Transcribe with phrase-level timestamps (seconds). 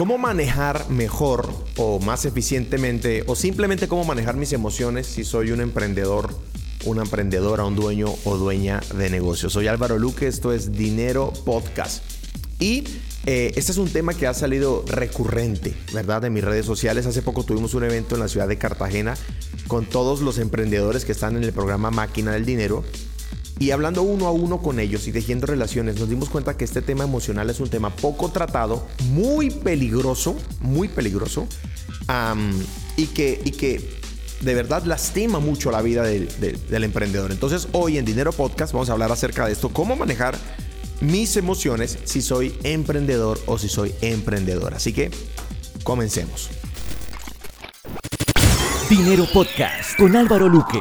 [0.00, 5.60] ¿Cómo manejar mejor o más eficientemente o simplemente cómo manejar mis emociones si soy un
[5.60, 6.34] emprendedor,
[6.86, 9.50] una emprendedora, un dueño o dueña de negocio?
[9.50, 12.02] Soy Álvaro Luque, esto es Dinero Podcast.
[12.58, 12.84] Y
[13.26, 16.24] eh, este es un tema que ha salido recurrente, ¿verdad?
[16.24, 17.04] En mis redes sociales.
[17.04, 19.18] Hace poco tuvimos un evento en la ciudad de Cartagena
[19.68, 22.84] con todos los emprendedores que están en el programa Máquina del Dinero
[23.60, 26.80] y hablando uno a uno con ellos y tejiendo relaciones, nos dimos cuenta que este
[26.80, 31.46] tema emocional es un tema poco tratado, muy peligroso, muy peligroso,
[32.96, 33.86] y, que, y que
[34.40, 37.32] de verdad lastima mucho la vida del, del emprendedor.
[37.32, 40.38] Entonces hoy en Dinero Podcast vamos a hablar acerca de esto, cómo manejar
[41.02, 44.78] mis emociones si soy emprendedor o si soy emprendedora.
[44.78, 45.10] Así que
[45.84, 46.48] comencemos.
[48.88, 50.80] Dinero Podcast con Álvaro Luque.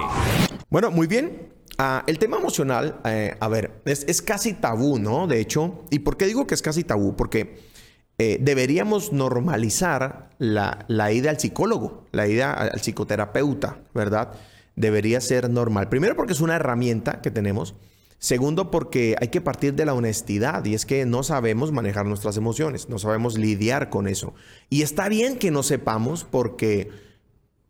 [0.69, 1.48] Bueno, muy bien.
[1.81, 5.27] Ah, el tema emocional, eh, a ver, es, casi tabú, ¿no?
[5.27, 7.15] De hecho, ¿y por qué digo que es casi tabú?
[7.15, 7.57] Porque
[8.17, 14.33] eh, deberíamos normalizar la, la, ida al psicólogo, la ida al psicoterapeuta, ¿verdad?
[14.75, 15.87] Debería ser normal.
[15.87, 17.75] Primero porque es una herramienta que tenemos.
[18.17, 22.35] Segundo porque hay que partir de la honestidad y es que no sabemos manejar nuestras
[22.35, 24.33] emociones, no sabemos lidiar con eso.
[24.69, 26.89] Y está bien que no sepamos porque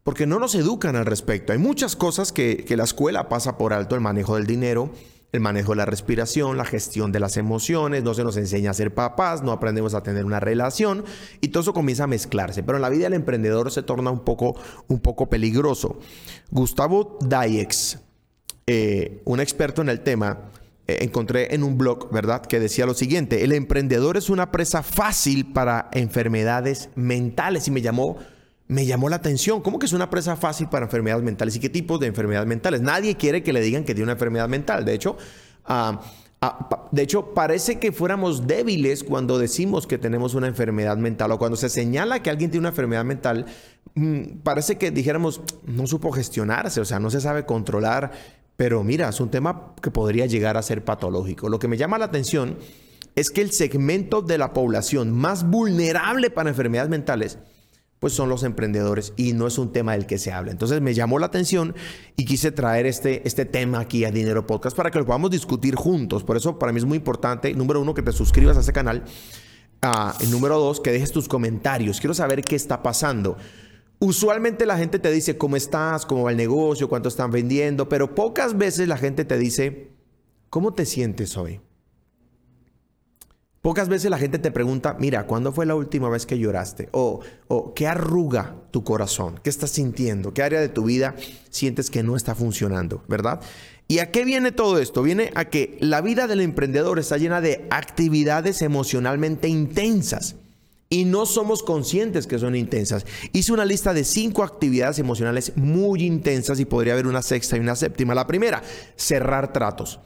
[0.04, 1.54] porque no nos educan al respecto.
[1.54, 4.92] Hay muchas cosas que, la escuela pasa por alto, el manejo del dinero,
[5.32, 8.74] el manejo de la respiración, la gestión de las emociones, no se nos enseña a
[8.74, 11.04] ser papás, no aprendemos a tener una relación
[11.42, 12.64] y todo eso comienza a mezclarse.
[12.64, 14.56] Pero en la vida del emprendedor se torna un poco,
[14.88, 16.00] un poco peligroso.
[16.50, 18.00] Gustavo Dayex,
[18.66, 20.50] eh, un experto en el tema,
[20.88, 24.82] eh, encontré en un blog, ¿verdad?, que decía lo siguiente, el emprendedor es una presa
[24.82, 28.18] fácil para enfermedades mentales y me llamó
[28.70, 29.62] me llamó la atención.
[29.62, 31.56] ¿Cómo que es una presa fácil para enfermedades mentales?
[31.56, 32.82] ¿Y qué tipos de enfermedades mentales?
[32.82, 34.86] Nadie quiere que le digan que tiene una enfermedad mental.
[34.86, 35.18] De hecho,
[35.66, 36.00] ah,
[36.40, 41.40] ah, de hecho, parece que fuéramos débiles cuando decimos que tenemos una enfermedad mental o
[41.40, 43.48] cuando se señala que alguien tiene una enfermedad mental.
[43.96, 48.12] Mm, parece que dijéramos, no supo gestionarse, o sea, no se sabe controlar.
[48.56, 51.50] Pero mira, es un tema que podría llegar a ser patológico.
[51.50, 52.60] Lo que me llama la atención
[53.16, 57.40] es que el segmento de la población más vulnerable para enfermedades mentales
[58.00, 60.52] pues son los emprendedores y no es un tema del que se habla.
[60.52, 61.76] Entonces me llamó la atención
[62.16, 65.76] y quise traer este, este tema aquí a Dinero Podcast para que lo podamos discutir
[65.76, 66.24] juntos.
[66.24, 69.04] Por eso para mí es muy importante, número uno, que te suscribas a este canal.
[69.82, 72.00] Uh, número dos, que dejes tus comentarios.
[72.00, 73.38] Quiero saber qué está pasando.
[74.00, 78.16] Usualmente la gente te dice cómo estás, cómo va el negocio, cuánto están vendiendo, pero
[78.16, 79.92] pocas veces la gente te dice,
[80.50, 81.60] ¿cómo te sientes hoy?
[83.62, 86.88] Pocas veces la gente te pregunta, mira, ¿cuándo fue la última vez que lloraste?
[86.92, 87.22] O,
[87.76, 89.40] ¿qué arruga tu corazón?
[89.44, 90.34] ¿Qué estás sintiendo?
[90.34, 91.16] ¿Qué área de tu vida
[91.50, 93.04] sientes que no está funcionando?
[93.10, 93.42] ¿Verdad?
[93.90, 95.04] ¿Y a qué viene todo esto?
[95.04, 100.36] Viene a que la vida del emprendedor está llena de actividades emocionalmente intensas.
[100.90, 103.06] Y no somos conscientes que son intensas.
[103.34, 107.60] Hice una lista de cinco actividades emocionales muy intensas y podría haber una sexta y
[107.60, 108.16] una séptima.
[108.16, 108.64] La primera,
[108.96, 110.00] cerrar tratos.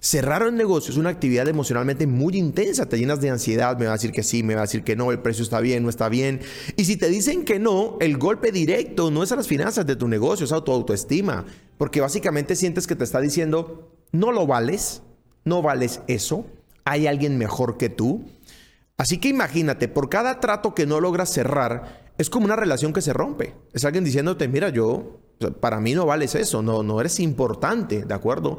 [0.00, 3.92] Cerrar un negocio es una actividad emocionalmente muy intensa, te llenas de ansiedad, me va
[3.92, 5.88] a decir que sí, me va a decir que no, el precio está bien, no
[5.88, 6.40] está bien.
[6.76, 9.96] Y si te dicen que no, el golpe directo no es a las finanzas de
[9.96, 11.46] tu negocio, es a tu autoestima,
[11.78, 15.02] porque básicamente sientes que te está diciendo, no lo vales,
[15.44, 16.46] no vales eso,
[16.84, 18.24] hay alguien mejor que tú.
[18.98, 23.02] Así que imagínate, por cada trato que no logras cerrar, es como una relación que
[23.02, 23.54] se rompe.
[23.72, 25.20] Es alguien diciéndote, mira, yo,
[25.60, 28.58] para mí no vales eso, no, no eres importante, ¿de acuerdo?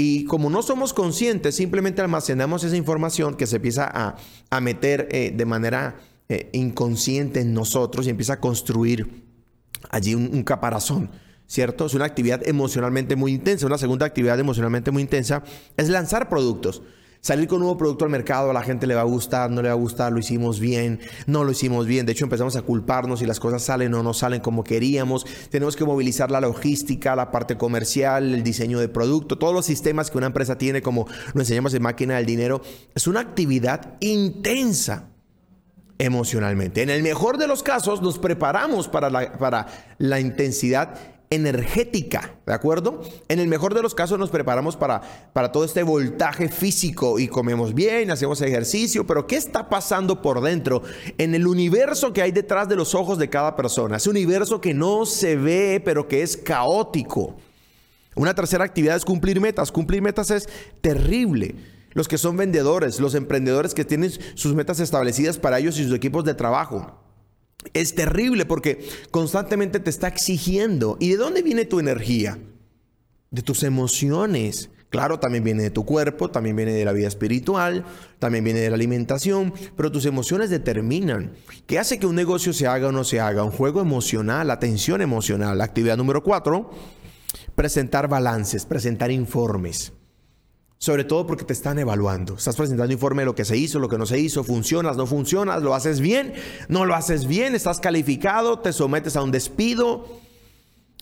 [0.00, 4.16] Y como no somos conscientes, simplemente almacenamos esa información que se empieza
[4.48, 5.96] a, meter eh, de manera
[6.28, 9.24] eh, inconsciente en nosotros y empieza a construir
[9.90, 11.10] allí un caparazón.
[11.48, 11.86] ¿Cierto?
[11.86, 13.66] Es una actividad emocionalmente muy intensa.
[13.66, 15.42] Una segunda actividad emocionalmente muy intensa
[15.76, 16.82] es lanzar productos.
[17.20, 19.60] Salir con un nuevo producto al mercado, a la gente le va a gustar, no
[19.60, 22.06] le va a gustar, lo hicimos bien, no lo hicimos bien.
[22.06, 25.26] De hecho, empezamos a culparnos si las cosas salen o no salen como queríamos.
[25.50, 30.10] Tenemos que movilizar la logística, la parte comercial, el diseño de producto, todos los sistemas
[30.10, 32.62] que una empresa tiene, como lo enseñamos en Máquina del Dinero.
[32.94, 35.08] Es una actividad intensa
[35.98, 36.82] emocionalmente.
[36.82, 39.66] En el mejor de los casos, nos preparamos para la, para
[39.98, 43.02] la intensidad energética, ¿de acuerdo?
[43.28, 45.02] En el mejor de los casos nos preparamos para,
[45.32, 50.40] para todo este voltaje físico y comemos bien, hacemos ejercicio, pero ¿qué está pasando por
[50.40, 50.82] dentro
[51.18, 53.96] en el universo que hay detrás de los ojos de cada persona?
[53.96, 57.36] Ese universo que no se ve, pero que es caótico.
[58.14, 59.70] Una tercera actividad es cumplir metas.
[59.70, 60.48] Cumplir metas es
[60.80, 61.54] terrible.
[61.92, 65.94] Los que son vendedores, los emprendedores que tienen sus metas establecidas para ellos y sus
[65.94, 67.07] equipos de trabajo
[67.74, 70.96] es terrible porque constantemente te está exigiendo.
[71.00, 72.38] ¿Y de dónde viene tu energía?
[73.30, 74.70] De tus emociones.
[74.90, 77.84] Claro, también viene de tu cuerpo, también viene de la vida espiritual,
[78.18, 81.34] también viene de la alimentación, pero tus emociones determinan
[81.66, 84.60] qué hace que un negocio se haga o no se haga, un juego emocional, la
[84.60, 85.60] tensión emocional.
[85.60, 86.70] Actividad número cuatro,
[87.54, 89.92] presentar balances, presentar informes.
[90.78, 92.34] Sobre todo porque te están evaluando.
[92.34, 95.06] Estás presentando informe de lo que se hizo, lo que no se hizo, funcionas, no
[95.06, 96.34] funcionas, lo haces bien,
[96.68, 100.04] no lo haces bien, estás calificado, te sometes a un despido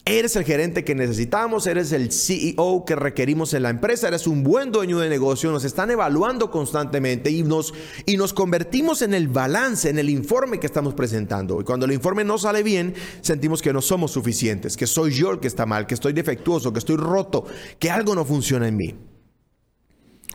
[0.08, 4.44] Eres el gerente que necesitamos, eres el CEO que requerimos en la empresa, eres un
[4.44, 7.74] buen dueño de negocio, nos están evaluando constantemente y nos,
[8.06, 11.60] y nos convertimos en el balance, en el informe que estamos presentando.
[11.60, 15.32] Y cuando el informe no sale bien, sentimos que no somos suficientes, que soy yo
[15.32, 17.44] el que está mal, que estoy defectuoso, que estoy roto,
[17.80, 18.94] que algo no funciona en mí.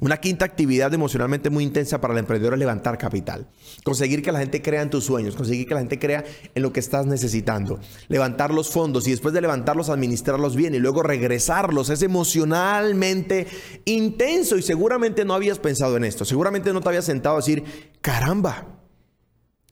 [0.01, 3.47] Una quinta actividad emocionalmente muy intensa para el emprendedor es levantar capital.
[3.83, 6.25] Conseguir que la gente crea en tus sueños, conseguir que la gente crea
[6.55, 7.79] en lo que estás necesitando.
[8.07, 11.91] Levantar los fondos y después de levantarlos, administrarlos bien y luego regresarlos.
[11.91, 13.45] Es emocionalmente
[13.85, 16.25] intenso y seguramente no habías pensado en esto.
[16.25, 18.81] Seguramente no te habías sentado a decir, caramba,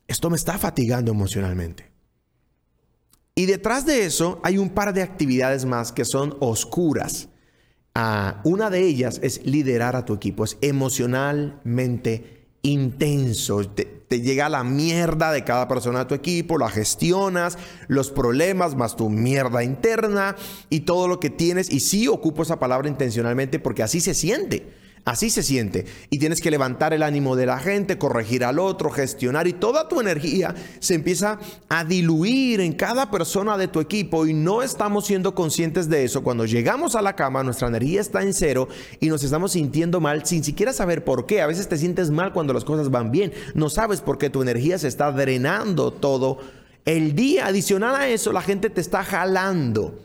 [0.07, 1.91] esto me está fatigando emocionalmente.
[3.33, 7.28] Y detrás de eso hay un par de actividades más que son oscuras
[8.43, 13.63] una de ellas es liderar a tu equipo, es emocionalmente intenso.
[13.69, 17.57] Te, te, llega la mierda de cada persona de tu equipo, la gestionas,
[17.87, 20.35] los problemas más tu mierda interna
[20.69, 21.71] y todo lo que tienes.
[21.71, 24.78] Y sí ocupo esa palabra intencionalmente porque así se siente.
[25.05, 25.85] Así se siente.
[26.09, 29.87] Y tienes que levantar el ánimo de la gente, corregir al otro, gestionar y toda
[29.87, 35.07] tu energía se empieza a diluir en cada persona de tu equipo y no estamos
[35.07, 36.23] siendo conscientes de eso.
[36.23, 38.67] Cuando llegamos a la cama, nuestra energía está en cero
[38.99, 41.41] y nos estamos sintiendo mal sin siquiera saber por qué.
[41.41, 43.33] A veces te sientes mal cuando las cosas van bien.
[43.53, 46.39] No sabes por qué tu energía se está drenando todo
[46.85, 47.47] el día.
[47.47, 49.99] Adicional a eso, la gente te está jalando.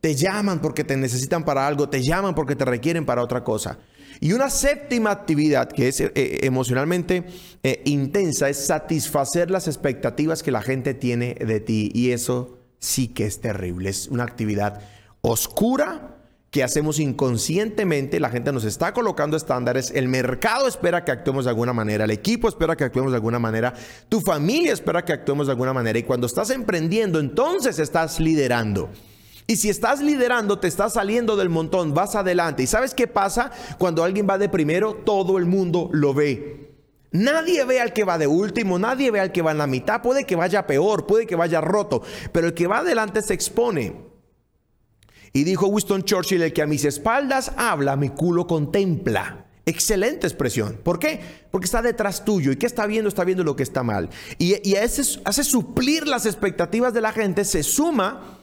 [0.00, 3.78] Te llaman porque te necesitan para algo, te llaman porque te requieren para otra cosa.
[4.20, 7.24] Y una séptima actividad que es eh, eh, emocionalmente
[7.62, 11.90] eh, intensa es satisfacer las expectativas que la gente tiene de ti.
[11.94, 13.90] Y eso sí que es terrible.
[13.90, 14.80] Es una actividad
[15.20, 16.16] oscura
[16.50, 18.20] que hacemos inconscientemente.
[18.20, 19.90] La gente nos está colocando estándares.
[19.94, 22.04] El mercado espera que actuemos de alguna manera.
[22.04, 23.74] El equipo espera que actuemos de alguna manera.
[24.08, 25.98] Tu familia espera que actuemos de alguna manera.
[25.98, 28.90] Y cuando estás emprendiendo, entonces estás liderando.
[29.50, 32.62] Y si estás liderando, te estás saliendo del montón, vas adelante.
[32.62, 33.50] ¿Y sabes qué pasa?
[33.78, 36.76] Cuando alguien va de primero, todo el mundo lo ve.
[37.12, 40.02] Nadie ve al que va de último, nadie ve al que va en la mitad.
[40.02, 43.96] Puede que vaya peor, puede que vaya roto, pero el que va adelante se expone.
[45.32, 49.46] Y dijo Winston Churchill, el que a mis espaldas habla, mi culo contempla.
[49.64, 50.78] Excelente expresión.
[50.82, 51.20] ¿Por qué?
[51.50, 52.52] Porque está detrás tuyo.
[52.52, 53.08] ¿Y qué está viendo?
[53.08, 54.10] Está viendo lo que está mal.
[54.36, 58.37] Y, y hace suplir las expectativas de la gente, se suma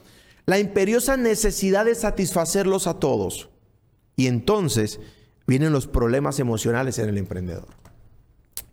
[0.46, 3.50] la imperiosa necesidad de satisfacerlos a todos.
[4.16, 5.00] Y entonces
[5.48, 7.68] vienen los problemas emocionales en el emprendedor.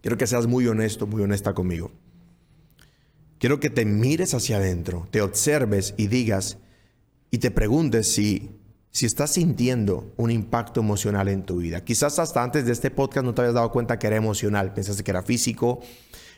[0.00, 1.92] Quiero que seas muy honesto, muy honesta conmigo.
[3.38, 6.58] Quiero que te mires hacia adentro, te observes y digas
[7.30, 8.50] y te preguntes si,
[8.90, 11.84] si estás sintiendo un impacto emocional en tu vida.
[11.84, 14.74] Quizás hasta antes de este podcast no te habías dado cuenta que era emocional.
[14.74, 15.80] Pensaste que era físico,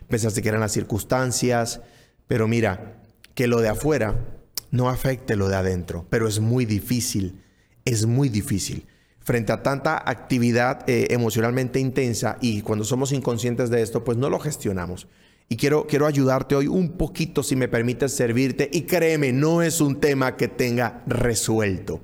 [0.08, 1.80] pensaste que eran las circunstancias,
[2.26, 3.02] pero mira,
[3.34, 4.33] que lo de afuera
[4.74, 7.40] no afecte lo de adentro, pero es muy difícil,
[7.84, 8.86] es muy difícil.
[9.20, 14.28] Frente a tanta actividad eh, emocionalmente intensa y cuando somos inconscientes de esto, pues no
[14.28, 15.06] lo gestionamos.
[15.48, 18.68] Y quiero, quiero ayudarte hoy un poquito, si me permites servirte.
[18.72, 22.00] Y créeme, no es un tema que tenga resuelto,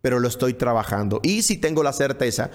[0.00, 1.20] pero lo estoy trabajando.
[1.22, 2.50] Y si tengo la certeza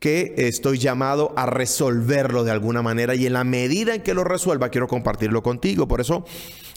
[0.00, 4.24] que estoy llamado a resolverlo de alguna manera y en la medida en que lo
[4.24, 5.86] resuelva, quiero compartirlo contigo.
[5.86, 6.24] Por eso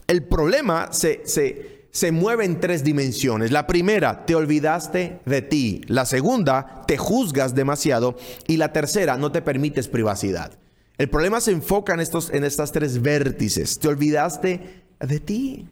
[0.08, 3.52] el problema se, se, se mueve en tres dimensiones.
[3.52, 5.80] La primera, te olvidaste de ti.
[5.88, 8.18] La segunda, te juzgas demasiado.
[8.48, 10.60] Y la tercera, no te permites privacidad.
[10.98, 13.80] El problema se enfoca en, estos, en estas tres vértices.
[13.80, 15.70] Te olvidaste de ti.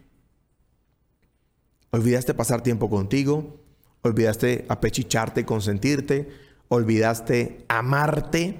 [1.91, 3.59] Olvidaste pasar tiempo contigo.
[4.01, 6.29] Olvidaste apechicharte y consentirte.
[6.69, 8.59] Olvidaste amarte.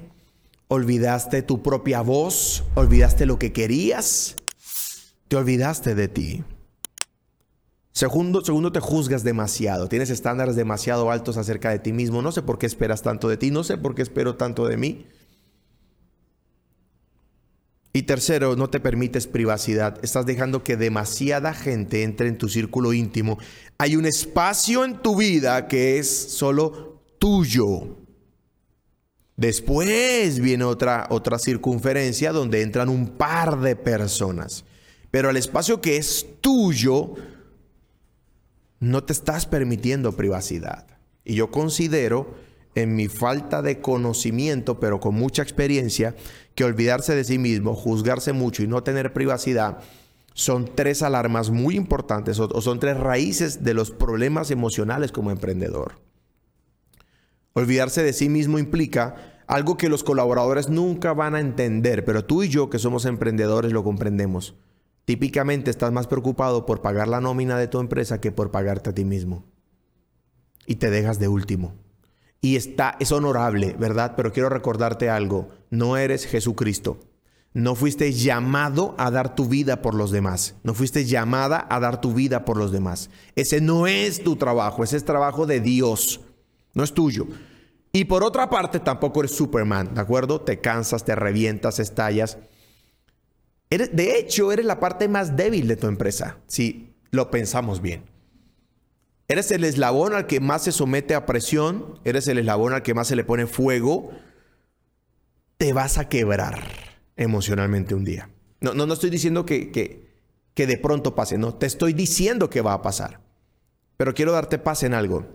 [0.67, 2.65] Olvidaste tu propia voz.
[2.75, 4.35] Olvidaste lo que querías.
[5.29, 6.43] Te olvidaste de ti.
[7.93, 9.87] Segundo, segundo, te juzgas demasiado.
[9.87, 12.23] Tienes estándares demasiado altos acerca de ti mismo.
[12.23, 13.51] No sé por qué esperas tanto de ti.
[13.51, 15.05] No sé por qué espero tanto de mí.
[17.93, 20.03] Y tercero, no te permites privacidad.
[20.03, 23.37] Estás dejando que demasiada gente entre en tu círculo íntimo.
[23.77, 27.99] Hay un espacio en tu vida que es solo tuyo.
[29.35, 34.65] Después viene otra, otra circunferencia donde entran un par de personas.
[35.11, 37.13] Pero el espacio que es tuyo
[38.83, 40.85] no te estás permitiendo privacidad.
[41.23, 42.35] Y yo considero
[42.75, 46.15] en mi falta de conocimiento, pero con mucha experiencia,
[46.53, 49.79] que olvidarse de sí mismo, juzgarse mucho y no tener privacidad
[50.33, 56.01] son tres alarmas muy importantes o, son tres raíces de los problemas emocionales como emprendedor.
[57.53, 62.43] Olvidarse de sí mismo implica algo que los colaboradores nunca van a entender, pero tú
[62.43, 64.55] y yo que somos emprendedores lo comprendemos.
[65.05, 68.93] Típicamente estás más preocupado por pagar la nómina de tu empresa que por pagarte a
[68.93, 69.45] ti mismo.
[70.65, 71.75] Y te dejas de último.
[72.39, 74.13] Y está, es honorable, ¿verdad?
[74.15, 75.49] Pero quiero recordarte algo.
[75.69, 76.99] No eres Jesucristo.
[77.53, 80.55] No fuiste llamado a dar tu vida por los demás.
[80.63, 83.09] No fuiste llamada a dar tu vida por los demás.
[83.35, 84.83] Ese no es tu trabajo.
[84.83, 86.21] Ese es trabajo de Dios.
[86.73, 87.27] No es tuyo.
[87.91, 90.41] Y por otra parte, tampoco eres Superman, ¿de acuerdo?
[90.41, 92.39] Te cansas, te revientas, estallas.
[93.77, 98.03] De hecho, eres la parte más débil de tu empresa, si lo pensamos bien.
[99.27, 102.93] Eres el eslabón al que más se somete a presión, eres el eslabón al que
[102.93, 104.11] más se le pone fuego.
[105.57, 106.61] Te vas a quebrar
[107.15, 108.29] emocionalmente un día.
[108.59, 110.09] No, no, no estoy diciendo que, que,
[110.53, 113.21] que de pronto pase, no, te estoy diciendo que va a pasar.
[113.97, 115.25] Pero quiero darte paz en algo.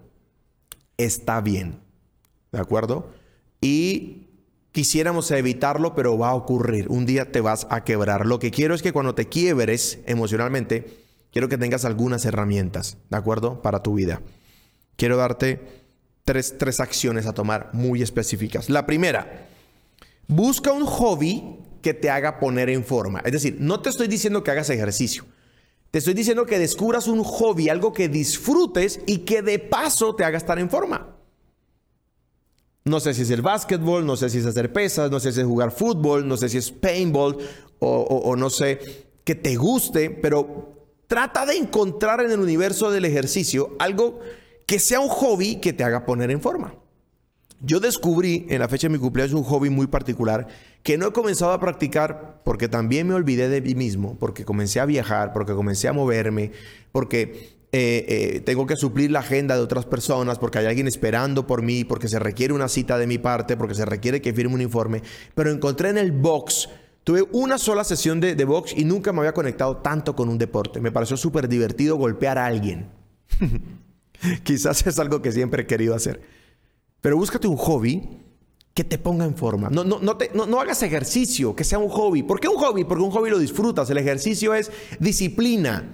[0.97, 1.81] Está bien.
[2.53, 3.11] ¿De acuerdo?
[3.61, 4.28] Y
[4.73, 6.89] quisiéramos evitarlo, pero va a ocurrir.
[6.89, 8.27] Un día te vas a quebrar.
[8.27, 13.17] Lo que quiero es que cuando te quiebres emocionalmente, quiero que tengas algunas herramientas, ¿de
[13.17, 13.63] acuerdo?
[13.63, 14.23] Para tu vida.
[14.97, 15.61] Quiero darte
[16.25, 18.69] tres, tres acciones a tomar muy específicas.
[18.69, 19.49] La primera,
[20.27, 23.21] busca un hobby que te haga poner en forma.
[23.25, 25.25] Es decir, no te estoy diciendo que hagas ejercicio.
[25.91, 30.25] Te estoy diciendo que descubras un hobby, algo que disfrutes y que de paso te
[30.25, 31.18] haga estar en forma.
[32.89, 35.41] No sé si es el básquetbol, no sé si es hacer pesas, no sé si
[35.41, 37.37] es jugar fútbol, no sé si es paintball
[37.81, 43.77] o, no sé que te guste, pero trata de encontrar en el universo del ejercicio
[43.79, 44.21] algo
[44.67, 46.75] que sea un hobby que te haga poner en forma.
[47.61, 50.47] Yo descubrí en la fecha de mi cumpleaños un hobby muy particular
[50.83, 54.81] que no he comenzado a practicar porque también me olvidé de mí mismo, porque comencé
[54.81, 56.53] a viajar, porque comencé a moverme,
[56.93, 61.47] porque eh, eh, tengo que suplir la agenda de otras personas porque hay alguien esperando
[61.47, 64.55] por mí, porque se requiere una cita de mi parte, porque se requiere que firme
[64.55, 65.03] un informe.
[65.35, 66.71] Pero encontré en el box,
[67.05, 70.39] tuve una sola sesión de, de box y nunca me había conectado tanto con un
[70.39, 70.81] deporte.
[70.81, 72.89] Me pareció súper divertido golpear a alguien.
[74.45, 76.23] Quizás es algo que siempre he querido hacer.
[77.01, 78.19] Pero búscate un hobby
[78.75, 79.69] que te ponga en forma.
[79.71, 82.23] No, no, no, te, no, no, hagas ejercicio, que sea un hobby.
[82.23, 82.85] ¿Por qué un hobby?
[82.85, 83.91] Porque un hobby lo disfrutas.
[83.91, 84.71] El ejercicio es
[85.01, 85.85] disciplina.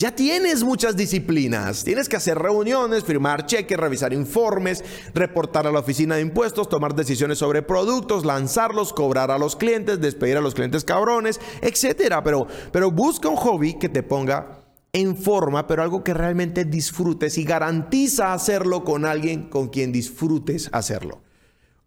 [0.00, 1.84] Ya tienes muchas disciplinas.
[1.84, 6.94] Tienes que hacer reuniones, firmar cheques, revisar informes, reportar a la oficina de impuestos, tomar
[6.94, 12.24] decisiones sobre productos, lanzarlos, cobrar a los clientes, despedir a los clientes cabrones, etcétera.
[12.24, 14.62] Pero, pero busca un hobby que te ponga
[14.94, 20.70] en forma, pero algo que realmente disfrutes y garantiza hacerlo con alguien con quien disfrutes
[20.72, 21.20] hacerlo.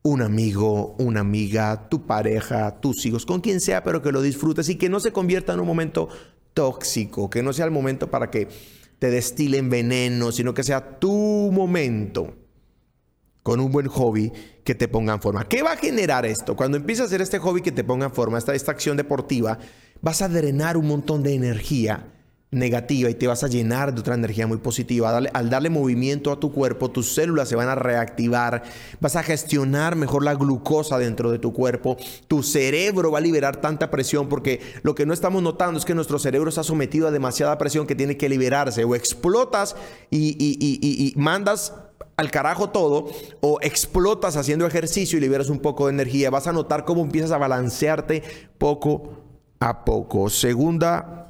[0.03, 4.69] Un amigo, una amiga, tu pareja, tus hijos, con quien sea, pero que lo disfrutes
[4.69, 6.09] y que no se convierta en un momento
[6.53, 8.47] tóxico, que no sea el momento para que
[8.99, 12.35] te destilen veneno, sino que sea tu momento
[13.43, 14.31] con un buen hobby
[14.63, 15.47] que te ponga en forma.
[15.47, 16.55] ¿Qué va a generar esto?
[16.55, 19.59] Cuando empieces a hacer este hobby que te ponga en forma, esta, esta acción deportiva,
[20.01, 22.07] vas a drenar un montón de energía
[22.53, 25.17] negativa y te vas a llenar de otra energía muy positiva.
[25.17, 28.63] al darle movimiento a tu cuerpo, tus células se van a reactivar,
[28.99, 33.57] vas a gestionar mejor la glucosa dentro de tu cuerpo, tu cerebro va a liberar
[33.57, 37.11] tanta presión porque lo que no estamos notando es que nuestro cerebro está sometido a
[37.11, 39.75] demasiada presión que tiene que liberarse o explotas
[40.09, 41.73] y, y mandas
[42.17, 43.09] al carajo todo
[43.41, 47.31] o explotas haciendo ejercicio y liberas un poco de energía, vas a notar cómo empiezas
[47.31, 48.23] a balancearte
[48.57, 49.23] poco
[49.59, 50.29] a poco.
[50.29, 51.22] Segunda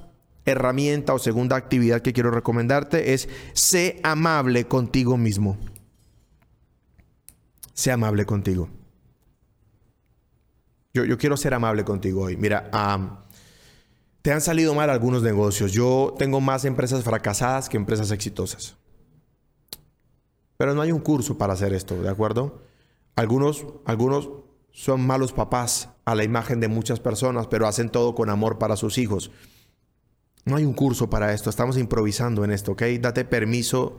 [0.46, 5.58] herramienta o segunda actividad que quiero recomendarte es sé amable contigo mismo.
[7.74, 8.70] Sé amable contigo.
[10.94, 12.38] Yo, yo quiero ser amable contigo hoy.
[12.38, 12.70] Mira,
[14.22, 15.72] te han salido mal algunos negocios.
[15.72, 18.78] Yo tengo más empresas fracasadas que empresas exitosas.
[20.58, 22.62] Pero no hay un curso para hacer esto, ¿de acuerdo?
[23.16, 24.30] Algunos, algunos
[24.72, 28.76] son malos papás a la imagen de muchas personas, pero hacen todo con amor para
[28.76, 29.32] sus hijos.
[30.46, 32.84] No hay un curso para esto, estamos improvisando en esto, ¿ok?
[33.00, 33.98] Date permiso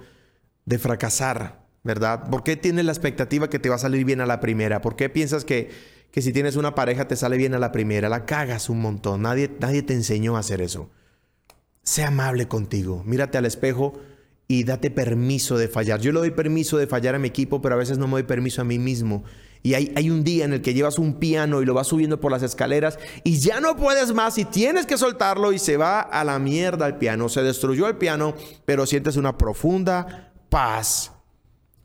[0.67, 2.29] de fracasar, ¿verdad?
[2.31, 4.81] ¿Por qué tienes la expectativa que te va a salir bien a la primera?
[4.81, 5.71] ¿Por qué piensas que,
[6.11, 8.09] que si tienes una pareja te sale bien a la primera?
[8.09, 10.91] La cagas un montón, nadie, nadie te enseñó a hacer eso.
[11.83, 13.95] Sé amable contigo, mírate al espejo
[14.47, 16.01] y date permiso de fallar.
[16.01, 18.23] Yo le doy permiso de fallar a mi equipo, pero a veces no me doy
[18.25, 19.25] permiso a mí mismo.
[19.65, 22.21] Y hay, hay, un día en el que llevas un piano y lo vas subiendo
[22.21, 26.01] por las escaleras y ya no puedes más y tienes que soltarlo y se va
[26.01, 27.31] a la mierda el piano.
[27.31, 28.35] Se destruyó el piano,
[28.67, 31.13] pero sientes una profunda paz.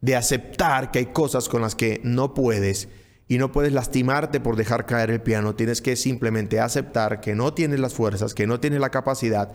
[0.01, 2.89] de aceptar que hay cosas con las que no puedes
[3.29, 5.55] y no puedes lastimarte por dejar caer el piano.
[5.55, 9.53] Tienes que simplemente aceptar que no tienes las fuerzas, que no tienes la capacidad.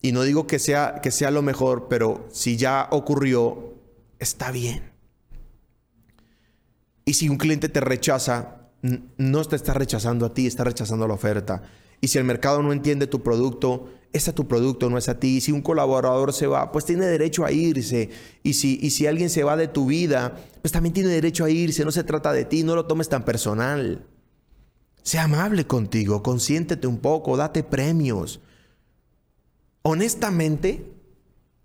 [0.00, 3.74] Y no digo que sea, que sea lo mejor, pero si ya ocurrió,
[4.18, 4.87] está bien.
[7.08, 8.68] Y si un cliente te rechaza,
[9.16, 11.62] no te está rechazando a ti, está rechazando la oferta.
[12.02, 15.18] Y si el mercado no entiende tu producto, es a tu producto, no es a
[15.18, 15.38] ti.
[15.38, 18.10] Y si un colaborador se va, pues tiene derecho a irse.
[18.42, 21.50] Y si, y si alguien se va de tu vida, pues también tiene derecho a
[21.50, 21.82] irse.
[21.82, 24.04] No se trata de ti, no lo tomes tan personal.
[25.02, 28.42] Sea amable contigo, consiéntete un poco, date premios.
[29.80, 30.92] Honestamente,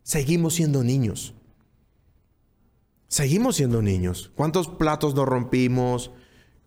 [0.03, 1.33] seguimos siendo niños.
[3.13, 4.31] Seguimos siendo niños.
[4.33, 6.09] ¿Cuántos platos nos rompimos?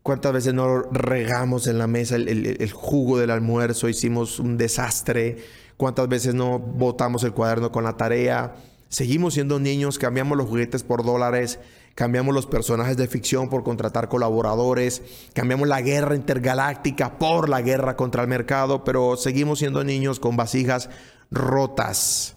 [0.05, 3.88] ¿Cuántas veces no regamos en la mesa el, jugo del almuerzo?
[3.88, 5.38] Hicimos un desastre.
[5.76, 8.55] ¿Cuántas veces no botamos el cuaderno con la tarea?
[8.88, 11.59] Seguimos siendo niños, cambiamos los juguetes por dólares,
[11.97, 17.97] cambiamos los personajes de ficción por contratar colaboradores, cambiamos la guerra intergaláctica por la guerra
[17.97, 20.91] contra el mercado, pero seguimos siendo niños con vasijas
[21.29, 22.37] rotas.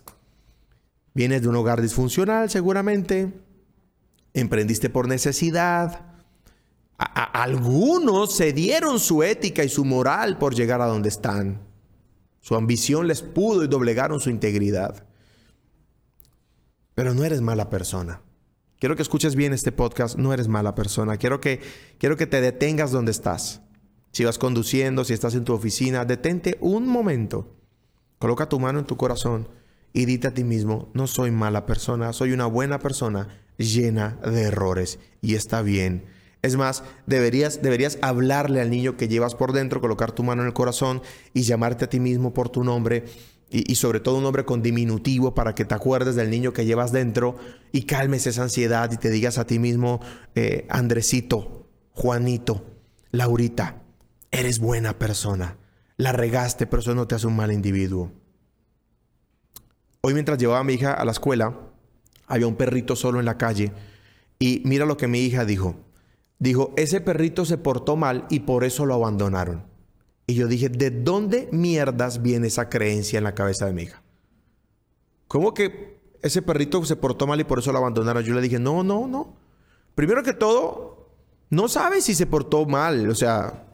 [1.14, 3.32] Vienes de un hogar disfuncional seguramente,
[4.34, 6.06] emprendiste por necesidad,
[6.98, 11.62] algunos cedieron su ética y su moral por llegar a donde están.
[12.42, 15.06] Su ambición les pudo y doblegaron su integridad.
[16.96, 18.22] Pero no eres mala persona.
[18.80, 20.18] Quiero que escuches bien este podcast.
[20.18, 21.18] No eres mala persona.
[21.18, 21.62] Quiero que,
[21.98, 23.62] quiero que te detengas donde estás.
[24.12, 27.56] Si vas conduciendo, si estás en tu oficina, detente un momento.
[28.18, 29.48] Coloca tu mano en tu corazón
[29.94, 33.28] y dite a ti mismo, no soy mala persona, soy una buena persona
[33.58, 36.06] llena de errores y está bien
[36.42, 40.48] es más, deberías, deberías hablarle al niño que llevas por dentro, colocar tu mano en
[40.48, 41.02] el corazón
[41.34, 43.06] y llamarte a ti mismo por tu nombre
[43.52, 46.92] y, sobre todo un nombre con diminutivo para que te acuerdes del niño que llevas
[46.92, 47.36] dentro
[47.72, 50.00] y calmes esa ansiedad y te digas a ti mismo,
[50.36, 52.64] eh, Andresito, Juanito,
[53.12, 53.82] Laurita,
[54.32, 55.58] eres buena persona.
[55.98, 58.12] La regaste, pero eso no te hace un mal individuo.
[60.02, 61.56] Hoy mientras llevaba a mi hija a la escuela,
[62.28, 63.72] había un perrito solo en la calle
[64.40, 65.76] y mira lo que mi hija dijo
[66.40, 69.64] dijo, ese perrito se portó mal y por eso lo abandonaron.
[70.26, 74.02] Y yo dije, ¿de dónde mierdas viene esa creencia en la cabeza de mi hija?
[75.28, 78.24] ¿Cómo que ese perrito se portó mal y por eso lo abandonaron?
[78.24, 79.36] Yo le dije, no, no, no.
[79.96, 81.10] Primero que todo,
[81.50, 83.66] no sabe si se portó mal, o sea,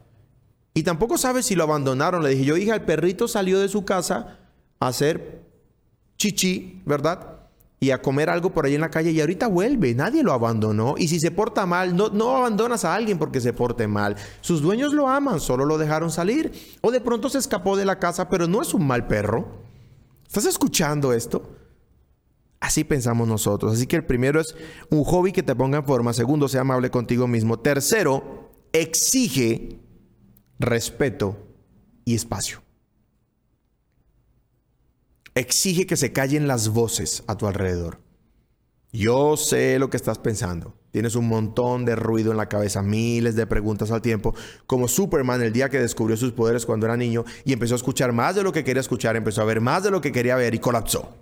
[0.74, 2.22] y tampoco sabe si lo abandonaron.
[2.22, 4.40] Le dije, yo dije, el perrito salió de su casa
[4.80, 5.45] a hacer
[6.16, 7.36] chichi, ¿verdad?
[7.78, 10.94] y a comer algo por ahí en la calle y ahorita vuelve, nadie lo abandonó
[10.96, 14.62] y si se porta mal, no, no abandonas a alguien porque se porte mal, sus
[14.62, 18.28] dueños lo aman, solo lo dejaron salir o de pronto se escapó de la casa,
[18.28, 19.66] pero no es un mal perro.
[20.26, 21.50] ¿Estás escuchando esto?
[22.58, 23.74] Así pensamos nosotros.
[23.74, 24.56] Así que el primero es
[24.90, 26.12] un hobby que te ponga en forma.
[26.12, 27.60] Segundo, sea amable contigo mismo.
[27.60, 29.78] Tercero, exige
[30.58, 31.36] respeto
[32.04, 32.65] y espacio.
[35.36, 38.00] Exige que se callen las voces a tu alrededor.
[38.90, 40.74] Yo sé lo que estás pensando.
[40.92, 44.34] Tienes un montón de ruido en la cabeza, miles de preguntas al tiempo,
[44.66, 48.12] como Superman el día que descubrió sus poderes cuando era niño y empezó a escuchar
[48.12, 50.54] más de lo que quería escuchar, empezó a ver más de lo que quería ver
[50.54, 51.14] y colapsó.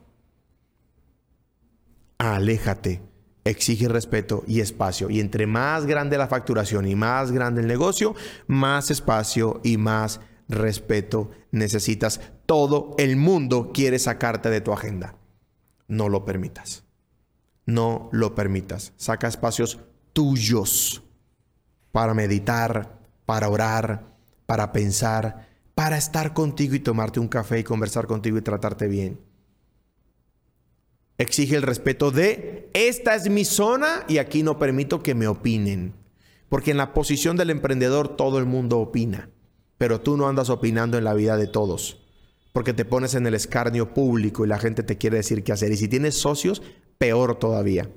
[2.19, 3.03] Aléjate,
[3.43, 5.11] exige respeto y espacio.
[5.11, 8.15] Y entre más grande la facturación y más grande el negocio,
[8.47, 12.21] más espacio y más respeto necesitas.
[12.47, 15.17] Todo el mundo quiere sacarte de tu agenda.
[15.89, 16.85] No lo permitas.
[17.67, 18.93] No lo permitas.
[18.97, 19.79] Saca espacios
[20.13, 21.03] tuyos
[21.93, 28.07] para meditar, para orar, para pensar, para estar contigo y tomarte un café y conversar
[28.07, 29.21] contigo y tratarte bien.
[31.17, 35.95] Exige el respeto de, esta es mi zona y aquí no permito que me opinen.
[36.49, 39.31] Porque en la posición del emprendedor todo el mundo opina
[39.79, 42.04] pero tú no andas opinando en la vida de todos,
[42.55, 45.73] porque te pones en el escarnio público y la gente te quiere decir qué hacer.
[45.73, 46.63] Y si tienes socios,
[46.99, 47.91] peor todavía.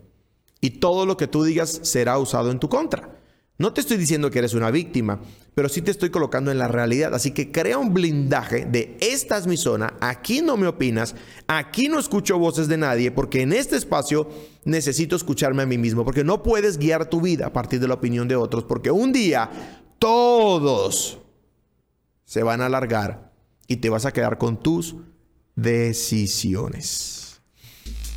[0.61, 3.19] Y todo lo que tú digas será usado en tu contra.
[3.59, 5.21] No te estoy diciendo que eres una víctima,
[5.53, 7.13] pero sí te estoy colocando en la realidad.
[7.13, 11.13] Así que crea un blindaje de esta es mi zona, aquí no me opinas,
[11.45, 14.27] aquí no escucho voces de nadie, porque en este espacio
[14.65, 17.93] necesito escucharme a mí mismo, porque no puedes guiar tu vida a partir de la
[17.93, 19.51] opinión de otros, porque un día
[19.99, 21.19] todos
[22.25, 23.26] se van a alargar
[23.67, 24.95] y te vas a quedar con tus
[25.55, 27.27] decisiones.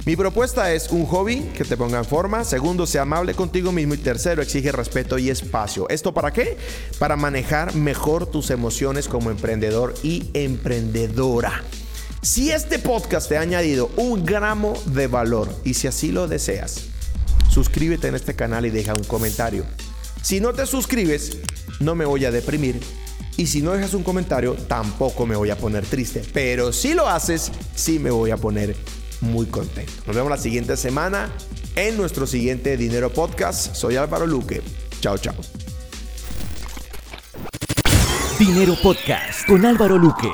[0.07, 2.43] Mi propuesta es un hobby que te ponga en forma.
[2.45, 3.93] Segundo, sea amable contigo mismo.
[3.93, 5.89] Y tercero, exige respeto y espacio.
[5.91, 6.57] ¿Esto para qué?
[6.99, 11.63] Para manejar mejor tus emociones como emprendedor y emprendedora.
[12.23, 16.87] Si este podcast te ha añadido un gramo de valor y si así lo deseas,
[17.51, 19.65] suscríbete en este canal y deja un comentario.
[20.23, 21.39] Si no te suscribes,
[21.79, 22.81] no me voy a deprimir.
[23.41, 26.21] Y si no dejas un comentario, tampoco me voy a poner triste.
[26.35, 28.77] Pero si lo haces, sí me voy a poner
[29.23, 29.91] muy contento.
[30.07, 31.33] Nos vemos la siguiente semana
[31.75, 33.75] en nuestro siguiente Dinero Podcast.
[33.75, 34.61] Soy Álvaro Luque.
[35.01, 35.37] Chao, chao.
[38.39, 40.29] Dinero Podcast con Álvaro Luque.